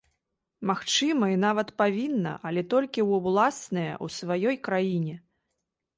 Магчыма 0.69 1.25
і 1.33 1.35
нават 1.41 1.69
павінна, 1.83 2.33
але 2.51 2.61
толькі 2.73 2.99
ў 3.05 3.21
ўласныя, 3.27 3.93
у 4.07 4.13
сваёй 4.19 4.55
краіне. 4.69 5.15